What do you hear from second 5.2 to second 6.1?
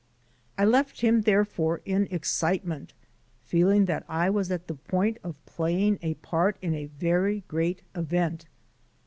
of playing